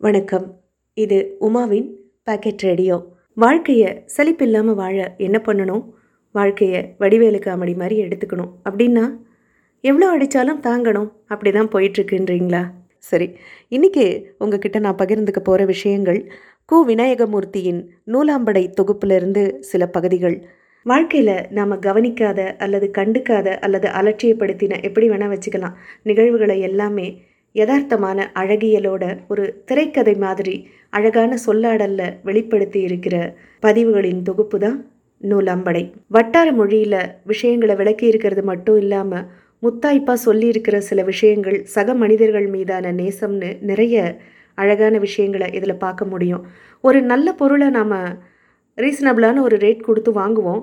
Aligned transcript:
வணக்கம். 0.00 0.44
இது 0.96 1.16
உமாவின் 1.40 1.86
packet 2.22 2.62
radio. 2.62 2.96
வாழ்க்கையை 3.34 3.88
சலிப்பில்லாமல் 4.16 4.74
வாழ 4.74 5.14
என்ன 5.16 5.38
பண்ணணும்? 5.46 5.82
வாழ்க்கையை 6.34 6.80
வடிவேலு 6.98 7.38
காமெடி 7.38 7.74
மாதிரி 7.76 7.96
எடுத்துக்கணும். 8.02 8.50
அப்படின்னா 8.64 9.04
எவ்வளோ 9.84 10.06
அடித்தாலும் 10.16 10.60
தாங்கணும். 10.60 11.08
அப்படி 11.26 11.50
தான் 11.50 11.68
போயிட்டுருக்குன்றீங்களா? 11.68 12.62
சரி 12.98 13.28
இன்றைக்கி 13.70 14.26
உங்ககிட்ட 14.38 14.78
நான் 14.78 15.00
பகிர்ந்துக்க 15.02 15.40
போகிற 15.40 15.64
விஷயங்கள் 15.64 16.20
கு. 16.72 16.78
விநாயகமூர்த்தியின் 16.90 17.80
நூலாம்படை 18.14 18.64
தொகுப்பிலிருந்து 18.80 19.44
சில 19.60 19.88
பகுதிகள். 19.88 20.36
வாழ்க்கையில் 20.86 21.36
நாம் 21.50 21.80
கவனிக்காத 21.80 22.56
அல்லது 22.58 22.90
கண்டுக்காத 22.98 23.58
அல்லது 23.58 23.88
அலட்சியப்படுத்தின 23.88 24.80
எப்படி 24.82 25.08
வேணால் 25.08 25.34
வச்சுக்கலாம். 25.34 25.76
நிகழ்வுகளை 26.02 26.60
எல்லாமே 26.60 27.08
யதார்த்தமான 27.54 28.26
அழகியலோட 28.42 29.04
ஒரு 29.28 29.44
திரைக்கதை 29.64 30.14
மாதிரி 30.24 30.56
அழகான 30.90 31.32
சொல்லாடல்ல 31.46 32.02
வெளிப்படுத்தி 32.22 32.80
இருக்கிற 32.80 33.16
பதிவுகளின் 33.60 34.22
தொகுப்பு 34.22 34.58
தான் 34.58 34.78
நூலம்படை. 35.20 35.84
வட்டார 36.06 36.48
மொழியில் 36.52 37.00
விஷயங்களை 37.24 37.74
விளக்கி 37.76 38.06
இருக்கிறது 38.06 38.42
மட்டும் 38.42 38.78
இல்லாமல் 38.78 39.26
முத்தாய்ப்பாக 39.62 40.18
சொல்லியிருக்கிற 40.26 40.76
சில 40.88 41.02
விஷயங்கள் 41.02 41.58
சக 41.74 41.94
மனிதர்கள் 41.94 42.46
மீதான 42.46 42.92
நேசம்னு 42.92 43.50
நிறைய 43.70 43.96
அழகான 44.58 44.94
விஷயங்களை 44.98 45.48
இதில் 45.58 45.82
பார்க்க 45.84 46.04
முடியும். 46.04 46.44
ஒரு 46.84 46.98
நல்ல 47.02 47.28
பொருளை 47.32 47.68
நாம் 47.78 47.96
ரீசனபிளான 48.78 49.40
ஒரு 49.40 49.56
ரேட் 49.56 49.86
கொடுத்து 49.88 50.10
வாங்குவோம். 50.12 50.62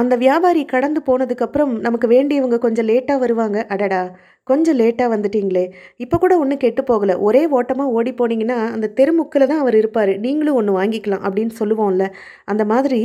அந்த 0.00 0.14
வியாபாரி 0.16 0.62
கடந்து 0.64 1.00
போனதுக்கப்புறம் 1.06 1.72
நமக்கு 1.86 2.06
வேண்டியவங்க 2.08 2.58
கொஞ்சம் 2.58 2.88
லேட்டாக 2.90 3.18
வருவாங்க. 3.18 3.58
அடடா 3.74 4.02
கொஞ்சம் 4.50 4.78
லேட்டாக 4.80 5.08
வந்துட்டீங்களே. 5.14 5.64
இப்போ 6.04 6.16
கூட 6.22 6.32
ஒன்றும் 6.42 6.62
கெட்டு 6.64 6.82
போகலை. 6.90 7.14
ஒரே 7.26 7.42
ஓட்டமாக 7.58 7.94
ஓடி 7.98 8.12
போனீங்கன்னா 8.20 8.58
அந்த 8.74 8.90
தெருமுக்கில் 8.98 9.48
தான் 9.50 9.62
அவர் 9.64 9.76
இருப்பார். 9.80 10.12
நீங்களும் 10.24 10.58
ஒன்று 10.60 10.72
வாங்கிக்கலாம் 10.78 11.24
அப்படின்னு 11.26 11.54
சொல்லுவோம்ல. 11.60 12.06
அந்த 12.52 12.64
மாதிரி 12.72 13.00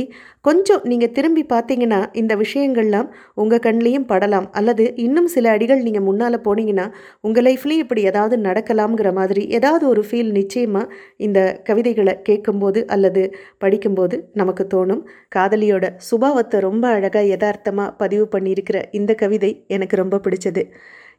கொஞ்சம் 0.48 0.82
நீங்கள் 0.90 1.12
திரும்பி 1.16 1.44
பார்த்தீங்கன்னா 1.52 2.00
இந்த 2.22 2.32
விஷயங்கள்லாம் 2.42 3.08
உங்கள் 3.42 3.62
கண்லேயும் 3.66 4.08
படலாம். 4.12 4.48
அல்லது 4.60 4.86
இன்னும் 5.06 5.28
சில 5.34 5.52
அடிகள் 5.56 5.84
நீங்கள் 5.86 6.06
முன்னால் 6.08 6.38
போனீங்கன்னா 6.46 6.86
உங்கள் 7.28 7.46
லைஃப்லேயும் 7.48 7.84
இப்படி 7.86 8.02
ஏதாவது 8.12 8.36
நடக்கலாம்ங்கிற 8.48 9.12
மாதிரி 9.20 9.44
ஏதாவது 9.58 9.84
ஒரு 9.92 10.04
ஃபீல் 10.08 10.32
நிச்சயமாக 10.38 10.92
இந்த 11.26 11.38
கவிதைகளை 11.68 12.14
கேட்கும்போது 12.28 12.80
அல்லது 12.96 13.22
படிக்கும்போது 13.64 14.16
நமக்கு 14.40 14.64
தோணும். 14.74 15.02
காதலியோட 15.36 15.84
சுபாவத்தை 16.10 16.58
ரொம்ப 16.68 16.84
அழகாக 16.96 17.24
யதார்த்தமாக 17.34 17.94
பதிவு 18.02 18.26
பண்ணியிருக்கிற 18.34 18.78
இந்த 18.98 19.12
கவிதை 19.22 19.50
எனக்கு 19.76 19.96
ரொம்ப 20.02 20.20
பிடிச்சது. 20.24 20.62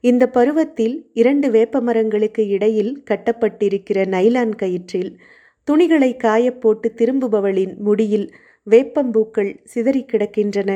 இந்த 0.07 0.29
பருவத்தில் 0.29 1.09
இரண்டு 1.13 1.51
வேப்ப 1.51 1.79
மரங்களுக்கு 1.81 2.47
இடையில் 2.47 3.03
கட்டப்பட்டிருக்கிற 3.09 3.99
நைலான் 4.05 4.53
கயிற்றில் 4.61 5.11
துணிகளை 5.63 6.17
காயப்போட்டு 6.23 6.87
திரும்புபவளின் 6.95 7.73
முடியில் 7.77 8.27
வேப்பம்பூக்கள் 8.69 9.51
சிதறி 9.63 10.05
கிடக்கின்றன. 10.11 10.71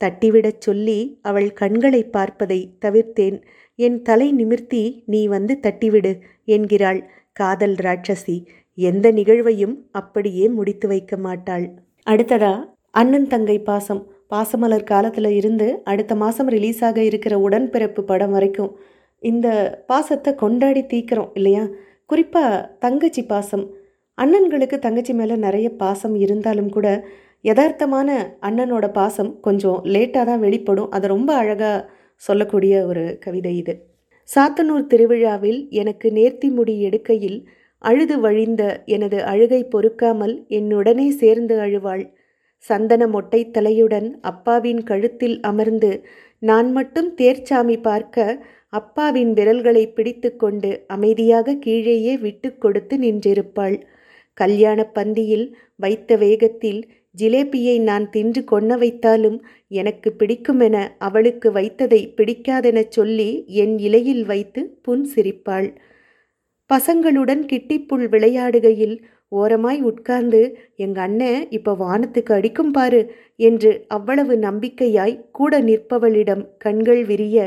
தட்டிவிடச் 0.00 0.60
சொல்லி 0.60 0.98
அவள் 1.22 1.52
கண்களை 1.52 2.02
பார்ப்பதை 2.04 2.60
தவிர்த்தேன். 2.84 3.42
என் 3.74 4.02
தலை 4.02 4.32
நிமிர்த்தி 4.32 4.82
நீ 5.06 5.26
வந்து 5.26 5.58
தட்டிவிடு 5.62 6.12
என்கிறாள் 6.44 7.00
காதல் 7.32 7.74
ராட்சசி. 7.74 8.36
எந்த 8.74 9.06
நிகழ்வையும் 9.10 9.76
அப்படியே 9.90 10.48
முடித்து 10.48 10.88
வைக்க 10.88 11.16
மாட்டாள். 11.16 11.66
அடுத்ததா 12.06 12.54
அண்ணன் 12.90 13.26
தங்கை 13.26 13.58
பாசம். 13.58 14.02
பாசமலர் 14.30 14.84
காலத்தில் 14.84 15.30
இருந்து 15.30 15.66
அடுத்த 15.84 16.12
மாதம் 16.14 16.48
ரிலீஸ் 16.48 16.80
ஆக 16.84 16.98
இருக்கிற 17.02 17.34
உடன்பிறப்பு 17.46 18.02
படம் 18.02 18.30
வரைக்கும் 18.30 18.72
இந்த 19.22 19.48
பாசத்தை 19.86 20.30
கொண்டாடி 20.34 20.82
தீக்கிறோம் 20.92 21.32
இல்லையா? 21.34 21.64
குறிப்பாக 22.06 22.62
தங்கச்சி 22.78 23.22
பாசம். 23.24 23.64
அண்ணன்களுக்கு 24.18 24.78
தங்கச்சி 24.78 25.12
மேலே 25.12 25.36
நிறைய 25.36 25.68
பாசம் 25.82 26.14
இருந்தாலும் 26.14 26.70
கூட 26.70 26.88
யதார்த்தமான 27.44 28.08
அண்ணனோட 28.48 28.86
பாசம் 28.92 29.30
கொஞ்சம் 29.40 29.78
லேட்டாக 29.94 30.24
தான் 30.24 30.44
வெளிப்படும். 30.46 30.90
அதை 30.90 31.06
ரொம்ப 31.08 31.30
அழகாக 31.34 31.88
சொல்லக்கூடிய 32.22 32.74
ஒரு 32.86 33.04
கவிதை 33.20 33.54
இது. 33.56 33.74
சாத்தனூர் 34.28 34.86
திருவிழாவில் 34.86 35.60
எனக்கு 35.70 36.08
நேர்த்தி 36.10 36.48
முடி 36.50 36.74
எடுக்கையில் 36.88 37.38
அழுது 37.84 38.16
வழிந்த 38.20 38.62
எனது 38.86 39.18
அழுகை 39.24 39.62
பொறுக்காமல் 39.64 40.34
என்னுடனே 40.48 41.08
சேர்ந்து 41.22 41.54
அழுவாள். 41.60 42.04
சந்தன 42.68 43.02
மொட்டை 43.06 43.40
தலையுடன் 43.56 44.08
அப்பாவின் 44.30 44.82
கழுத்தில் 44.82 45.36
அமர்ந்து 45.42 45.92
நான் 46.42 46.68
மட்டும் 46.72 47.08
தேர்ச்சாமி 47.20 47.76
பார்க்க 47.82 48.26
அப்பாவின் 48.72 49.32
விரல்களை 49.32 49.84
பிடித்து 49.88 50.30
கொண்டு 50.36 50.70
அமைதியாக 50.86 51.56
கீழேயே 51.64 52.14
விட்டு 52.18 52.48
கொடுத்து 52.58 52.94
நின்றிருப்பாள். 52.98 53.76
கல்யாண 54.38 54.80
பந்தியில் 54.94 55.46
வைத்த 55.76 56.16
வேகத்தில் 56.16 56.80
ஜிலேபியை 57.14 57.74
நான் 57.80 58.06
தின்று 58.10 58.42
கொன்ன 58.52 58.76
வைத்தாலும் 58.76 59.36
எனக்கு 59.80 60.08
பிடிக்குமென 60.18 60.76
அவளுக்கு 60.98 61.48
வைத்ததை 61.52 62.00
பிடிக்காதெனச் 62.18 62.94
சொல்லி 62.96 63.30
என் 63.62 63.74
இலையில் 63.78 64.24
வைத்து 64.24 64.62
புன் 64.82 65.04
சிரிப்பாள். 65.14 65.68
பசங்களுடன் 66.70 67.42
கிட்டிப்புள் 67.52 68.04
விளையாடுகையில் 68.08 68.96
ஓரமாய் 69.32 69.80
உட்கார்ந்து 69.82 70.40
எங்க 70.76 70.98
அண்ணன் 71.00 71.46
இப்போ 71.50 71.72
வானத்துக்கு 71.74 72.32
அடிக்கும் 72.34 72.70
பாரு 72.70 73.00
என்று 73.40 73.70
அவ்வளவு 73.88 74.34
நம்பிக்கையாய் 74.38 75.14
கூட 75.30 75.60
நிற்பவளிடம் 75.60 76.44
கண்கள் 76.58 77.02
விரிய 77.04 77.38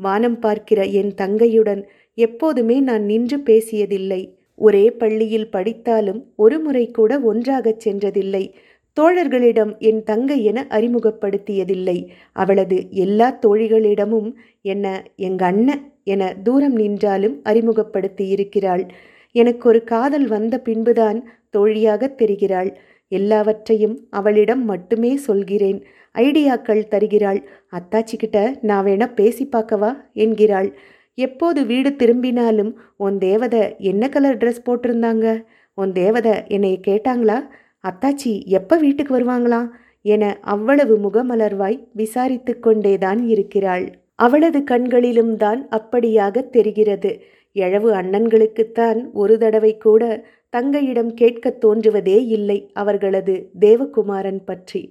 வானம் 0.00 0.38
பார்க்கிற 0.38 0.80
என் 1.00 1.12
தங்கையுடன் 1.14 1.82
எப்போதுமே 2.18 2.76
நான் 2.80 3.04
நின்று 3.04 3.38
பேசியதில்லை. 3.40 4.22
ஒரே 4.58 4.84
பள்ளியில் 4.92 5.50
படித்தாலும் 5.50 6.20
ஒரு 6.36 6.56
முறை 6.60 6.84
கூட 6.90 7.12
ஒன்றாகச் 7.20 7.82
சென்றதில்லை. 7.86 8.44
தோழர்களிடம் 8.96 9.72
என் 9.80 10.02
தங்கை 10.02 10.38
என 10.44 10.66
அறிமுகப்படுத்தியதில்லை. 10.70 11.98
அவளது 12.32 12.78
எல்லா 13.04 13.28
தோழிகளிடமும் 13.46 14.30
என்ன 14.64 14.86
எங்க 15.20 15.42
அண்ணன் 15.44 15.82
என 16.04 16.22
தூரம் 16.42 16.76
நின்றாலும் 16.76 17.36
அறிமுகப்படுத்தி 17.42 18.24
இருக்கிறாள் 18.28 18.84
எனக்கு 19.34 19.68
ஒரு 19.68 19.84
காதல் 19.84 20.26
வந்த 20.26 20.58
பின்புதான் 20.58 21.28
தோழியாக 21.50 22.14
தெரிகிறாள். 22.18 22.70
எல்லாவற்றையும் 23.08 24.06
அவளிடம் 24.10 24.64
மட்டுமே 24.64 25.16
சொல்கிறேன். 25.16 25.84
ஐடியாக்கள் 26.14 26.88
தருகிறாள். 26.88 27.40
அத்தாச்சிக்கிட்ட 27.72 28.54
நான் 28.60 28.86
வேணா 28.86 29.14
பேசி 29.14 29.48
பார்க்கவா? 29.52 29.96
என்கிறாள். 30.12 30.72
எப்போது 31.14 31.66
வீடு 31.66 31.96
திரும்பினாலும் 31.96 32.80
உன் 32.96 33.18
தேவதை 33.18 33.74
என்ன 33.78 34.08
கலர் 34.08 34.36
ட்ரெஸ் 34.36 34.64
போட்டிருந்தாங்க? 34.66 35.42
உன் 35.74 35.92
தேவதை 35.92 36.32
என்னை 36.46 36.80
கேட்டாங்களா? 36.86 37.38
அத்தாச்சி 37.84 38.44
எப்போ 38.44 38.76
வீட்டுக்கு 38.76 39.20
வருவாங்களா? 39.20 39.68
என 40.02 40.38
அவ்வளவு 40.40 40.94
முகமலர்வாய் 40.98 41.78
விசாரித்து 41.92 42.58
கொண்டேதான் 42.58 43.28
இருக்கிறாள். 43.28 44.01
அவளது 44.18 44.64
கண்களிலும் 44.64 45.36
தான் 45.36 45.68
அப்படியாக 45.70 46.50
தெரிகிறது. 46.50 47.10
எழவு 47.56 47.88
அண்ணன்களுக்குத்தான் 47.92 49.10
ஒரு 49.12 49.38
தடவை 49.38 49.78
கூட 49.78 50.02
தங்கையிடம் 50.56 51.14
கேட்கத் 51.14 51.60
தோன்றுவதே 51.60 52.26
இல்லை 52.26 52.70
அவர்களது 52.72 53.50
தேவகுமாரன் 53.60 54.44
பற்றி. 54.44 54.82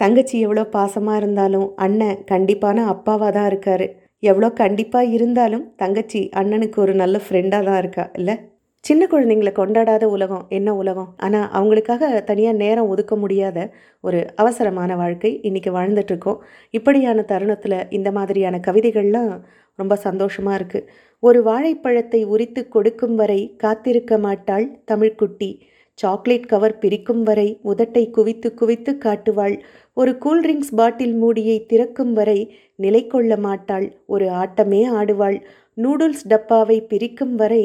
தங்கச்சி 0.00 0.40
எவ்வளோ 0.40 0.62
பாசமாக 0.72 1.16
இருந்தாலும் 1.16 1.72
அண்ணன் 1.76 2.24
கண்டிப்பான 2.30 2.84
அப்பாவாக 2.86 3.32
தான் 3.32 3.50
இருக்காரு. 3.52 3.86
எவ்வளோ 4.20 4.50
கண்டிப்பாக 4.50 5.06
இருந்தாலும் 5.06 5.72
தங்கச்சி 5.76 6.28
அண்ணனுக்கு 6.36 6.76
ஒரு 6.76 6.94
நல்ல 6.94 7.20
ஃப்ரெண்டாக 7.28 7.64
தான் 7.64 7.78
இருக்கா 7.78 8.10
இல்லை? 8.14 8.36
சின்ன 8.84 9.02
குழந்தைங்களை 9.06 9.50
கொண்டாடாத 9.52 10.04
உலகம் 10.16 10.44
என்ன 10.48 10.68
உலகம்? 10.74 11.08
ஆனால் 11.16 11.48
அவங்களுக்காக 11.58 12.10
தனியாக 12.24 12.56
நேரம் 12.56 12.90
ஒதுக்க 12.92 13.14
முடியாத 13.16 13.58
ஒரு 14.04 14.18
அவசரமான 14.36 14.90
வாழ்க்கை 14.96 15.30
இன்றைக்கி 15.48 15.70
வாழ்ந்துட்டுருக்கோம். 15.76 16.38
இப்படியான 16.70 17.24
தருணத்தில் 17.32 17.78
இந்த 17.98 18.10
மாதிரியான 18.18 18.60
கவிதைகள்லாம் 18.66 19.32
ரொம்ப 19.78 19.96
சந்தோஷமாக 20.06 20.58
இருக்குது 20.60 20.88
ஒரு 21.22 21.40
வாழைப்பழத்தை 21.42 22.20
உரித்து 22.34 22.62
கொடுக்கும் 22.68 23.16
வரை 23.16 23.40
காத்திருக்க 23.56 24.18
மாட்டாள் 24.18 24.66
தமிழ்க்குட்டி 24.92 25.50
சாக்லேட் 25.98 26.50
கவர் 26.50 26.78
பிரிக்கும் 26.78 27.22
வரை 27.22 27.46
உதட்டை 27.64 28.02
குவித்து 28.16 28.48
குவித்து 28.54 28.92
காட்டுவாள். 28.98 29.54
ஒரு 29.96 30.12
கூல்ட்ரிங்க்ஸ் 30.24 30.74
பாட்டில் 30.80 31.14
மூடியை 31.14 31.56
திறக்கும் 31.70 32.12
வரை 32.12 32.40
நிலை 32.84 33.00
கொள்ள 33.06 33.32
மாட்டாள். 33.46 33.86
ஒரு 34.06 34.26
ஆட்டமே 34.42 34.82
ஆடுவாள். 35.00 35.38
நூடுல்ஸ் 35.82 36.22
டப்பாவை 36.28 36.76
பிரிக்கும் 36.90 37.34
வரை 37.34 37.64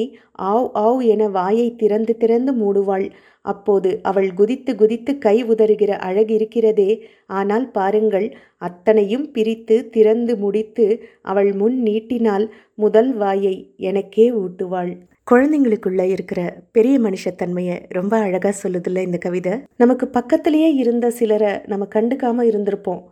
ஆவ் 0.51 0.67
ஆவ் 0.85 0.99
என 1.13 1.27
வாயை 1.27 1.67
திறந்து 1.75 2.13
திறந்து 2.17 2.51
மூடுவாள். 2.53 3.05
அப்போது 3.45 3.89
அவள் 4.01 4.27
குதித்து 4.33 4.71
குதித்து 4.75 5.11
கை 5.17 5.35
உதறுகிற 5.43 5.91
அழகு 6.07 6.33
இருக்கிறதே. 6.33 6.91
ஆனால் 7.39 7.65
பாருங்கள் 7.71 8.27
அத்தனையும் 8.57 9.25
பிரித்து 9.31 9.77
திறந்து 9.89 10.35
முடித்து 10.37 10.85
அவள் 11.21 11.51
முன் 11.53 11.79
நீட்டினால் 11.83 12.45
முதல் 12.75 13.11
வாயை 13.15 13.55
எனக்கே 13.89 14.27
ஊட்டுவாள். 14.33 14.93
குழந்தைங்களுக்குள்ள 15.31 16.03
இருக்கிற 16.13 16.39
பெரிய 16.71 16.95
மனுஷத்தன்மையை 16.99 17.75
ரொம்ப 17.89 18.13
அழகாக 18.17 18.55
சொல்லுதில்ல 18.63 19.03
இந்த 19.03 19.17
கவிதை. 19.17 19.53
நமக்கு 19.77 20.07
பக்கத்திலேயே 20.07 20.69
இருந்த 20.73 21.09
சிலரை 21.09 21.51
நம்ம 21.65 21.87
கண்டுக்காமல் 21.95 22.49
இருந்திருப்போம். 22.51 23.03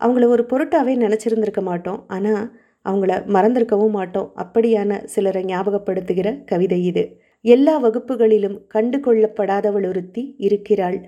அவங்கள 0.00 0.26
ஒரு 0.28 0.44
பொருட்டாவே 0.50 0.94
நினச்சிருந்திருக்க 1.04 1.62
மாட்டோம். 1.62 2.00
ஆனால் 2.08 2.42
அவங்கள 2.88 3.12
மறந்திருக்கவும் 3.36 3.94
மாட்டோம். 3.98 4.28
அப்படியான 4.36 5.04
சிலரை 5.04 5.42
ஞாபகப்படுத்துகிற 5.44 6.28
கவிதை 6.44 6.80
இது. 6.84 7.04
எல்லா 7.44 7.74
வகுப்புகளிலும் 7.84 8.56
கண்டு 8.68 8.98
கொள்ளப்படாதவள் 8.98 9.86
ஒருத்தி 9.88 10.34
இருக்கிறாள். 10.38 10.98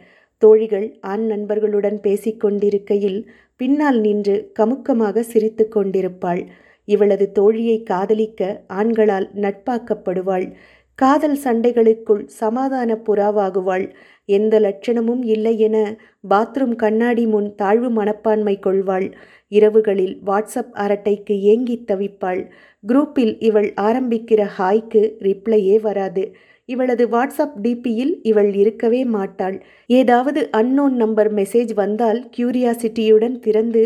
தோழிகள் 0.42 0.86
ஆண் 1.00 1.26
நண்பர்களுடன் 1.26 1.98
பேசிக்கொண்டிருக்கையில் 2.02 3.20
பின்னால் 3.56 4.00
நின்று 4.00 4.36
கமுக்கமாக 4.58 5.20
சிரித்து 5.20 5.64
கொண்டிருப்பாள். 5.68 6.42
இவளது 6.88 7.26
தோழியை 7.38 7.76
காதலிக்க 7.82 8.40
ஆண்களால் 8.74 9.28
நட்பாக்கப்படுவாள். 9.34 10.46
காதல் 11.00 11.36
சண்டைகளுக்குள் 11.44 12.22
சமாதான 12.40 12.96
புறாவாகுவாள். 13.06 13.84
எந்த 14.28 14.54
லட்சணமும் 14.60 15.22
இல்லை 15.34 15.54
என 15.58 15.76
பாத்ரூம் 16.30 16.74
கண்ணாடி 16.76 17.24
முன் 17.26 17.48
தாழ்வு 17.54 17.88
மனப்பான்மை 17.90 18.54
கொள்வாள். 18.58 19.06
இரவுகளில் 19.52 20.14
வாட்ஸ்அப் 20.26 20.74
அரட்டைக்கு 20.84 21.36
ஏங்கி 21.52 21.76
தவிப்பாள். 21.86 22.42
குரூப்பில் 22.88 23.34
இவள் 23.38 23.68
ஆரம்பிக்கிற 23.80 24.40
ஹாய்க்கு 24.58 25.02
ரிப்ளையே 25.18 25.80
வராது. 25.80 26.24
இவளது 26.68 27.04
வாட்ஸ்அப் 27.08 27.56
டிபியில் 27.56 28.12
இவள் 28.22 28.50
இருக்கவே 28.54 29.02
மாட்டாள். 29.16 29.56
ஏதாவது 29.86 30.40
அன்னோன் 30.52 30.96
நம்பர் 31.02 31.30
மெசேஜ் 31.34 31.72
வந்தால் 31.74 32.20
கியூரியாசிட்டியுடன் 32.36 33.38
திறந்து 33.38 33.84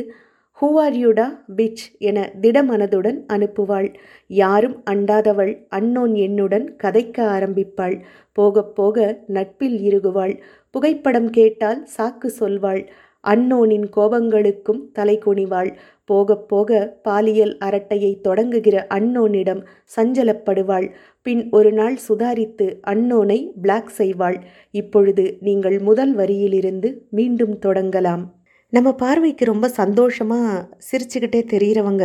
ஹூ 0.60 0.66
ஆர் 0.78 0.92
யூடா 0.92 1.24
பிச் 1.56 1.80
என 1.98 2.32
திடமனதுடன் 2.40 3.16
அனுப்புவாள். 3.32 3.88
யாரும் 4.26 4.76
அண்டாதவள் 4.90 5.50
அன்னோன் 5.68 6.12
எண்ணுடன் 6.14 6.66
கதைக்க 6.82 7.16
ஆரம்பிப்பாள். 7.36 7.96
போக 8.32 8.64
போக 8.64 8.96
நட்பில் 9.26 9.76
இறுகுவாள். 9.80 10.34
புகைப்படம் 10.70 11.30
கேட்டால் 11.30 11.88
சாக்கு 11.96 12.30
சொல்வாள். 12.40 12.82
அன்னோனின் 13.24 13.86
கோபங்களுக்கும் 13.96 14.80
தலை 14.92 15.18
குனிவாள். 15.26 15.70
போக 16.04 16.36
போக 16.36 16.98
பாலியல் 17.02 17.56
அரட்டையை 17.58 18.12
தொடங்குகிற 18.28 18.76
அன்னோனிடம் 18.94 19.62
சஞ்சலப்படுவாள். 19.96 20.88
பின் 21.22 21.50
ஒரு 21.50 21.72
நாள் 21.72 21.98
சுதாரித்து 22.08 22.68
அன்னோனை 22.86 23.38
பிளாக் 23.62 23.92
செய்வாள். 23.98 24.38
இப்பொழுது 24.70 25.36
நீங்கள் 25.40 25.78
முதல் 25.80 26.14
வரியிலிருந்து 26.16 26.90
மீண்டும் 27.10 27.58
தொடங்கலாம். 27.58 28.24
நம்ம 28.72 28.92
பார்வைக்கு 28.92 29.44
ரொம்ப 29.44 29.68
சந்தோஷமாக 29.68 30.68
சிரிச்சுக்கிட்டே 30.88 31.40
தெரிகிறவங்க 31.52 32.04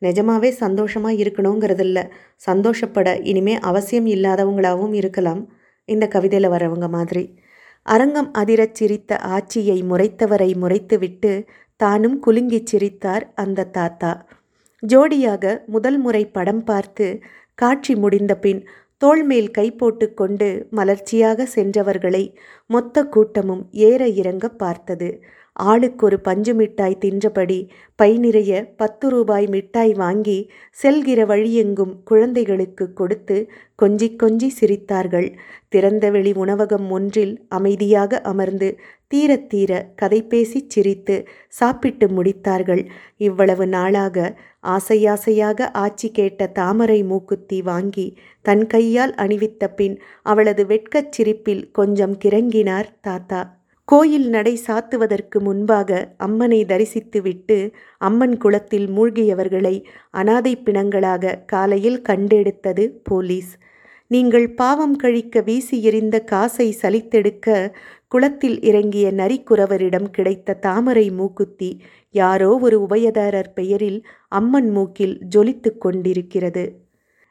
நிஜமாவே 0.00 0.48
சந்தோஷமாக 0.48 1.14
இருக்கணுங்கிறதில்ல. 1.14 1.98
சந்தோஷப்பட 2.36 3.08
இனிமே 3.22 3.58
அவசியம் 3.58 4.06
இல்லாதவங்களாகவும் 4.06 4.94
இருக்கலாம். 4.94 5.42
இந்த 5.88 6.08
கவிதையில் 6.08 6.50
வரவங்க 6.50 6.88
மாதிரி. 6.88 7.24
அரங்கம் 7.86 8.30
அதிரச் 8.38 8.74
சிரித்த 8.74 9.18
ஆட்சியை 9.18 9.82
முறைத்தவரை 9.82 10.50
முறைத்துவிட்டு 10.62 11.32
தானும் 11.76 12.22
குலுங்கிச் 12.26 12.66
சிரித்தார் 12.66 13.32
அந்த 13.34 13.64
தாத்தா. 13.64 14.12
ஜோடியாக 14.82 15.64
முதல் 15.66 15.98
முறை 15.98 16.26
படம் 16.26 16.64
பார்த்து 16.64 17.06
காட்சி 17.54 17.94
முடிந்த 17.94 18.36
பின் 18.36 18.60
தோள்மேல் 19.00 19.50
கை 19.50 19.66
போட்டுக்கொண்டு 19.70 20.46
மலர்ச்சியாக 20.70 21.46
சென்றவர்களை 21.54 22.24
மொத்த 22.66 23.04
கூட்டமும் 23.06 23.64
ஏற 23.88 24.08
இறங்க 24.20 24.48
பார்த்தது. 24.62 25.08
ஆளுக்கொரு 25.56 26.16
பஞ்சு 26.22 26.52
மிட்டாய் 26.54 26.96
தின்றபடி 27.04 27.58
பை 27.96 28.08
நிறைய 28.18 28.52
பத்து 28.76 29.06
ரூபாய் 29.08 29.46
மிட்டாய் 29.46 29.94
வாங்கி 29.94 30.36
செல்கிற 30.82 31.20
வழியெங்கும் 31.26 31.94
குழந்தைகளுக்கு 32.04 32.84
கொடுத்து 32.92 33.36
கொஞ்சி 33.82 34.08
கொஞ்சி 34.22 34.48
சிரித்தார்கள். 34.60 35.28
திறந்தவெளி 35.74 36.32
உணவகம் 36.34 36.86
ஒன்றில் 36.90 37.34
அமைதியாக 37.48 38.20
அமர்ந்து 38.22 38.68
தீர 39.10 39.36
தீர 39.52 39.72
கதை 39.96 40.20
பேசிச் 40.22 40.70
சிரித்து 40.70 41.16
சாப்பிட்டு 41.48 42.06
முடித்தார்கள். 42.08 42.82
இவ்வளவு 43.16 43.66
நாளாக 43.66 44.34
ஆசையாசையாக 44.66 45.68
ஆட்சி 45.72 46.08
கேட்ட 46.10 46.46
தாமரை 46.46 47.00
மூக்குத்தி 47.02 47.62
வாங்கி 47.62 48.06
தன் 48.42 48.66
கையால் 48.66 49.14
அணிவித்த 49.14 49.68
பின் 49.76 49.94
அவளது 50.22 50.64
வெட்கச் 50.66 51.12
சிரிப்பில் 51.12 51.70
கொஞ்சம் 51.70 52.16
கிறங்கினார் 52.24 52.90
தாத்தா. 53.00 53.40
கோயில் 53.88 54.28
நடை 54.28 54.54
சாத்துவதற்கு 54.66 55.38
முன்பாக 55.40 55.90
அம்மனை 56.16 56.58
தரிசித்துவிட்டு 56.64 57.56
அம்மன் 57.98 58.36
குளத்தில் 58.36 58.88
மூழ்கியவர்களை 58.88 59.76
அனாதை 60.10 60.52
பிணங்களாக 60.64 61.44
காலையில் 61.44 62.02
கண்டெடுத்தது 62.08 62.84
போலீஸ். 63.02 63.52
நீங்கள் 64.10 64.46
பாவம் 64.54 64.96
கழிக்க 64.96 65.40
வீசி 65.40 65.82
எறிந்த 65.82 66.16
காசை 66.20 66.66
சலித்தெடுக்க 66.82 67.48
குளத்தில் 68.12 68.58
இறங்கிய 68.60 69.06
நரிக்குறவரிடம் 69.12 70.08
கிடைத்த 70.10 70.58
தாமரை 70.66 71.06
மூக்குத்தி 71.10 71.70
யாரோ 72.14 72.50
ஒரு 72.56 72.76
உபயதாரர் 72.86 73.50
பெயரில் 73.54 73.98
அம்மன் 74.28 74.70
மூக்கில் 74.70 75.16
ஜொலித்து 75.36 75.70
கொண்டிருக்கிறது. 75.78 76.64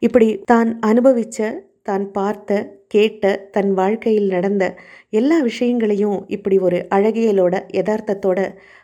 இப்படி 0.01 0.27
தான் 0.45 0.71
அனுபவித்த 0.79 1.49
தான் 1.83 2.11
பார்த்த 2.11 2.51
கேட்ட 2.87 3.23
தன் 3.51 3.71
வாழ்க்கையில் 3.73 4.27
நடந்த 4.27 4.63
எல்லா 5.09 5.37
விஷயங்களையும் 5.41 6.17
இப்படி 6.27 6.57
ஒரு 6.59 6.87
அழகியலோட 6.89 7.55
யதார்த்தத்தோட 7.69 8.39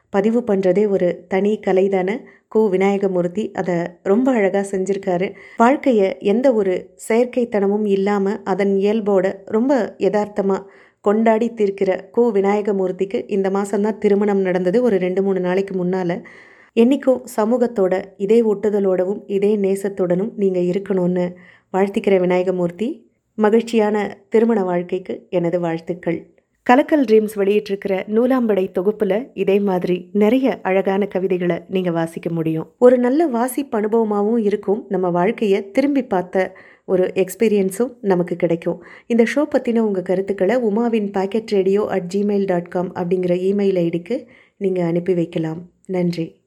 பதிவு 0.10 0.40
பண்ணுறதே 0.42 0.84
ஒரு 0.88 1.08
தனி 1.28 1.52
கலை 1.60 1.86
தானே 1.90 2.16
கு. 2.56 2.62
விநாயகமூர்த்தி. 2.74 3.44
அதை 3.52 3.76
ரொம்ப 4.04 4.28
அழகாக 4.32 4.66
செஞ்சுருக்காரு. 4.72 5.28
வாழ்க்கையை 5.58 6.10
எந்த 6.20 6.48
ஒரு 6.54 6.74
செயற்கைத்தனமும் 7.08 7.86
இல்லாமல் 7.88 8.42
அதன் 8.44 8.74
இயல்போட 8.76 9.26
ரொம்ப 9.48 9.96
யதார்த்தமாக 9.98 10.68
கொண்டாடி 11.08 11.48
தீர்க்கிற 11.60 11.92
கு. 12.16 12.24
விநாயகமூர்த்திக்கு 12.38 13.20
இந்த 13.36 13.50
மாதம்தான் 13.50 14.02
திருமணம் 14.04 14.44
நடந்தது. 14.48 14.78
ஒரு 14.88 14.98
ரெண்டு 15.06 15.24
மூணு 15.24 15.40
நாளைக்கு 15.40 15.76
முன்னால் 15.76 16.16
என்றைக்கும் 16.76 17.24
சமூகத்தோட 17.38 17.94
இதே 18.18 18.38
ஒட்டுதலோடவும் 18.52 19.24
இதே 19.38 19.52
நேசத்துடனும் 19.66 20.32
நீங்கள் 20.42 20.70
இருக்கணும்னு 20.74 21.26
வாழ்த்திக்கிற 21.74 22.16
விநாயகமூர்த்தி 22.20 22.88
மகிழ்ச்சியான 23.38 23.98
திருமண 24.30 24.60
வாழ்க்கைக்கு 24.64 25.14
எனது 25.30 25.60
வாழ்த்துக்கள். 25.60 26.20
கலக்கல் 26.68 27.06
ட்ரீம்ஸ் 27.10 27.36
வெளியிட்டிருக்கிற 27.36 27.94
நூலாம்படை 28.16 28.66
தொகுப்பில் 28.72 29.16
இதே 29.34 29.56
மாதிரி 29.70 29.98
நிறைய 30.22 30.48
அழகான 30.70 31.08
கவிதைகளை 31.14 31.58
நீங்கள் 31.76 31.96
வாசிக்க 31.98 32.28
முடியும். 32.30 32.68
ஒரு 32.86 32.98
நல்ல 33.06 33.28
வாசிப்பு 33.38 33.76
அனுபவமாகவும் 33.80 34.44
இருக்கும். 34.50 34.80
நம்ம 34.90 35.10
வாழ்க்கையை 35.10 35.60
திரும்பி 35.72 36.04
பார்த்த 36.14 36.46
ஒரு 36.86 37.12
எக்ஸ்பீரியன்ஸும் 37.16 37.94
நமக்கு 38.02 38.36
கிடைக்கும். 38.36 38.84
இந்த 39.08 39.24
ஷோ 39.36 39.46
பற்றின 39.58 39.80
உங்கள் 39.80 40.04
கருத்துக்களை 40.04 40.56
உமாவின் 40.56 41.12
packet 41.12 41.48
radio 41.48 41.88
at 41.88 42.14
Gmail 42.16 42.46
dot 42.46 42.68
com 42.68 42.96
அப்படிங்கிற 42.96 43.36
இமெயில் 43.50 43.80
ஐடிக்கு 43.86 44.26
நீங்கள் 44.58 44.86
அனுப்பி 44.86 45.14
வைக்கலாம். 45.14 45.72
நன்றி. 45.86 46.43